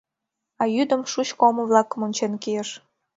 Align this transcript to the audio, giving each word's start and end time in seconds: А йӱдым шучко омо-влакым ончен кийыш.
А 0.61 0.63
йӱдым 0.75 1.01
шучко 1.11 1.41
омо-влакым 1.49 1.99
ончен 2.05 2.33
кийыш. 2.43 2.69